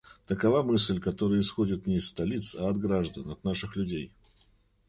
[0.25, 4.11] Такова мысль, которая исходит не из столиц, а от граждан, от наших людей.